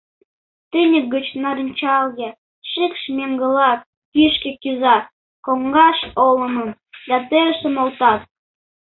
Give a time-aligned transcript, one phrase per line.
[0.71, 2.29] Тӱньык гыч нарынчалге
[2.69, 3.71] шикш меҥгыла
[4.13, 4.97] кӱшкӧ кӱза:
[5.45, 6.69] коҥгаш олымым
[7.09, 8.21] да терысым олтат.